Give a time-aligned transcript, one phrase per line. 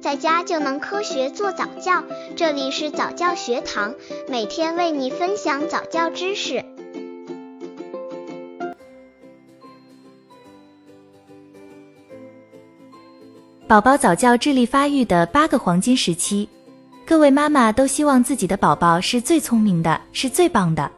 [0.00, 2.02] 在家就能科学做早教。
[2.34, 3.94] 这里是早教学堂，
[4.28, 6.64] 每天为你分享早教知识。
[13.68, 16.48] 宝宝早教智力发育的八个黄金时期，
[17.06, 20.90] 各位妈妈都希望自己的宝宝是最聪明的，是最棒的。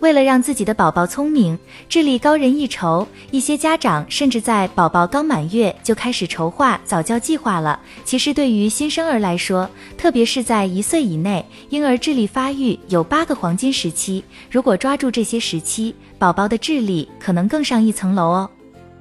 [0.00, 1.58] 为了让自己的宝宝聪明、
[1.88, 7.78] 智力高人一筹，一些家长甚至在宝宝刚满月就开始筹划早教计划了。
[8.02, 9.68] 其实，对于新生儿来说，
[9.98, 14.24] 特别是在一岁以内，婴儿智力发育有八个黄金时期。
[14.50, 18.50] 如果抓住这些时期，宝宝的智力可能更上一层楼哦。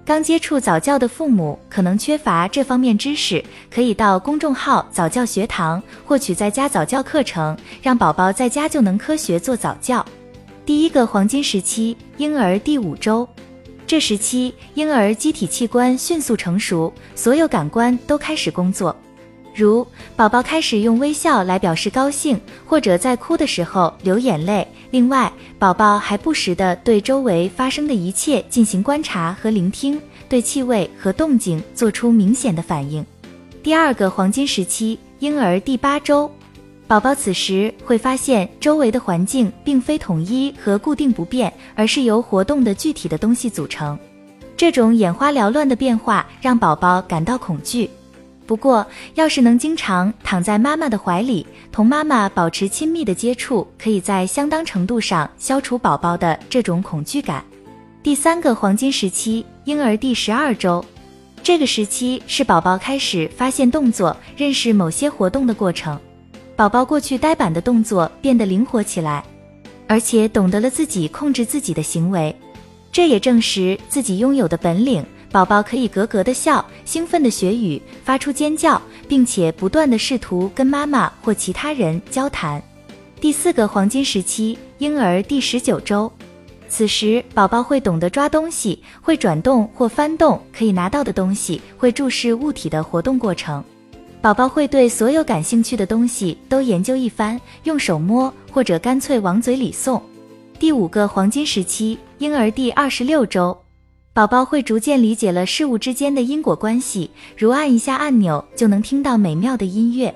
[0.04, 3.42] 刚接触早教的父母可能缺乏这方面知识，
[3.74, 10.06] 可以到公众号早教学堂获取在家早教课程，让宝宝在家就能科学做早教。
[10.70, 13.28] 第一个黄金时期，婴儿第五周，
[13.88, 18.96] 这时期婴儿机体器官迅速成熟，所有感官都开始工作，
[19.56, 19.84] 如
[20.16, 24.68] 宝宝开始用微笑来表示高兴，或者在哭的时候流眼泪。
[24.92, 33.04] 另外，宝宝还不时的对周围发生的一切进行观察和聆听，对气味和动静做出明显的反应。
[33.64, 36.30] 第二个黄金时期，婴儿第八周。
[36.90, 43.96] 宝宝此时会发现周围的环境并非统一和固定不变，而是由活动的具体的东西组成。
[44.58, 47.88] 这种眼花缭乱的变化让宝宝感到恐惧。
[48.48, 57.46] 不过，要是能经常躺在妈妈的怀里，同妈妈保持亲密的接触，可以在相当程度上消除宝宝的这种恐惧感。
[58.02, 60.84] 第三个黄金时期，婴儿第十二周，
[61.44, 65.96] 这个时期是宝宝开始发现动作、认识某些活动的过程。
[66.60, 69.24] 宝宝过去呆板的动作变得灵活起来，
[69.88, 72.36] 而且懂得了自己控制自己的行为，
[72.92, 75.02] 这也证实自己拥有的本领。
[75.32, 82.62] 宝宝可以咯咯的笑，兴奋的学语，发出尖叫，并且不断的试图跟妈妈或其他人交谈。
[83.22, 86.12] 第四个黄金时期，婴儿第十九周，
[86.68, 93.64] 此时宝宝会懂得抓东西，会转动或翻动可以拿到的东西，会注视物体的活动过程。
[94.22, 100.02] 宝宝会对所有感兴趣的东西都研究一番，用手摸或者干脆往嘴里送。
[100.60, 103.58] 第五个黄金时期，婴儿第二十六周，
[104.14, 110.14] 宝宝会逐渐理解了事物之间的因果关系，如按一下按钮就能听到美妙的音乐。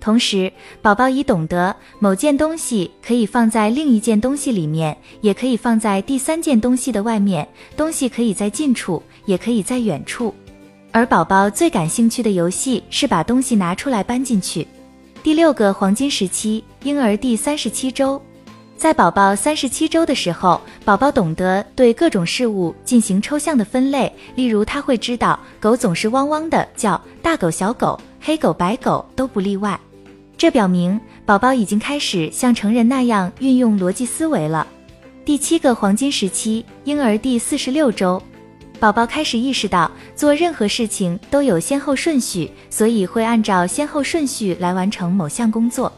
[0.00, 0.52] 同时，
[0.82, 7.46] 宝宝已懂得某件东西可以放在另一件东西里面，也可以放在第三件东西的外面。
[7.76, 10.34] 东西可以在近处，也可以在远处。
[10.96, 14.66] 而宝宝最感兴趣的游戏是把东西拿出来搬进去。
[15.22, 18.18] 第六个黄金时期，婴儿第三十七周，
[18.78, 24.10] 在宝宝三十七周的时候，宝宝懂得对各种事物进行抽象的分类。
[24.36, 29.78] 例如，他会知道狗总是汪汪的叫，大狗、小狗、黑狗、白狗都不例外。
[30.38, 34.66] 这表明宝宝已经开始像成人那样运用逻辑思维了。
[35.26, 38.22] 第七个黄金时期，婴儿第四十六周。
[38.78, 45.90] 宝宝开始意识到做任何事情都有先后顺序，所以会按照先后顺序来完成某项工作。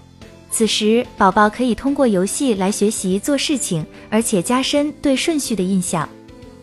[0.50, 6.08] 此时，宝宝可以通过游戏来学习做事情，而且加深对顺序的印象。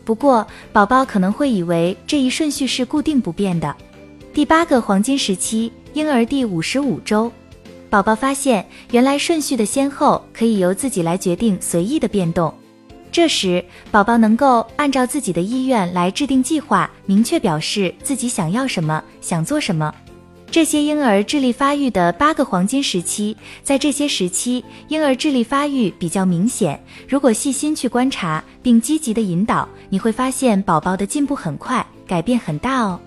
[0.03, 3.75] 不过，宝宝可能会以为这一顺序是固定不变的。
[4.33, 7.31] 第八个黄金时期，婴儿第五十五周，
[7.89, 12.53] 宝宝发现原来顺序的先后可以由自己来决定，随意的变动。
[13.15, 19.89] 这时，宝宝能够按照自己的意愿来制定计划，明确表示自己想要什么，想做什么。
[20.51, 26.77] 这些婴儿智力发育的八个黄金时期，在这些时期，婴儿智力发育比较明显。
[27.07, 32.99] 如果细心去观察并积极的引导，你会发现宝宝的进步很快，改变很大哦。